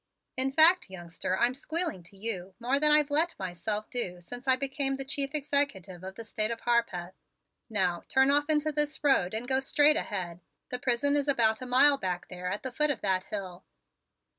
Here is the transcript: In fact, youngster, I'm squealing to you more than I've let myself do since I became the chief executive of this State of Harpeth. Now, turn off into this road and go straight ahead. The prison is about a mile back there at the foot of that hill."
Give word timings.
In 0.35 0.51
fact, 0.51 0.89
youngster, 0.89 1.37
I'm 1.37 1.53
squealing 1.53 2.01
to 2.05 2.17
you 2.17 2.55
more 2.59 2.79
than 2.79 2.91
I've 2.91 3.11
let 3.11 3.37
myself 3.37 3.87
do 3.91 4.19
since 4.19 4.47
I 4.47 4.55
became 4.55 4.95
the 4.95 5.05
chief 5.05 5.35
executive 5.35 6.03
of 6.03 6.15
this 6.15 6.27
State 6.31 6.49
of 6.49 6.61
Harpeth. 6.61 7.13
Now, 7.69 8.01
turn 8.07 8.31
off 8.31 8.49
into 8.49 8.71
this 8.71 9.03
road 9.03 9.35
and 9.35 9.47
go 9.47 9.59
straight 9.59 9.97
ahead. 9.97 10.39
The 10.71 10.79
prison 10.79 11.15
is 11.15 11.27
about 11.27 11.61
a 11.61 11.67
mile 11.67 11.99
back 11.99 12.29
there 12.29 12.47
at 12.49 12.63
the 12.63 12.71
foot 12.71 12.89
of 12.89 13.01
that 13.01 13.25
hill." 13.25 13.63